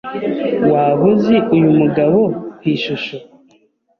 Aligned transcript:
Waba 0.71 1.03
uzi 1.11 1.35
uyu 1.55 1.69
mugabo 1.79 2.19
ku 2.57 2.63
ishusho? 2.73 3.15